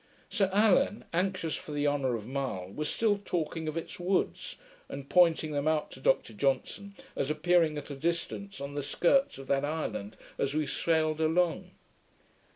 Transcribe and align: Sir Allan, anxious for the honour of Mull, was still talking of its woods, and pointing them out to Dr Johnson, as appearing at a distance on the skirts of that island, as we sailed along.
Sir 0.31 0.49
Allan, 0.51 1.05
anxious 1.13 1.55
for 1.55 1.73
the 1.73 1.85
honour 1.87 2.15
of 2.15 2.25
Mull, 2.25 2.71
was 2.71 2.89
still 2.89 3.17
talking 3.23 3.67
of 3.67 3.77
its 3.77 3.99
woods, 3.99 4.55
and 4.89 5.07
pointing 5.07 5.51
them 5.51 5.67
out 5.67 5.91
to 5.91 5.99
Dr 5.99 6.33
Johnson, 6.33 6.95
as 7.15 7.29
appearing 7.29 7.77
at 7.77 7.91
a 7.91 7.95
distance 7.95 8.59
on 8.59 8.73
the 8.73 8.81
skirts 8.81 9.37
of 9.37 9.45
that 9.45 9.63
island, 9.63 10.17
as 10.39 10.55
we 10.55 10.65
sailed 10.65 11.21
along. 11.21 11.69